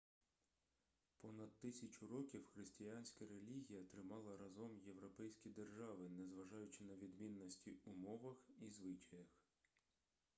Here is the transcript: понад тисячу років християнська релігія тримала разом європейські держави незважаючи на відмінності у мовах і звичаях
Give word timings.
понад 1.21 1.57
тисячу 1.59 2.07
років 2.07 2.45
християнська 2.53 3.25
релігія 3.25 3.83
тримала 3.83 4.37
разом 4.37 4.79
європейські 4.87 5.49
держави 5.49 6.09
незважаючи 6.09 6.83
на 6.83 6.93
відмінності 6.95 7.73
у 7.85 7.91
мовах 7.93 8.35
і 8.61 8.69
звичаях 8.69 9.27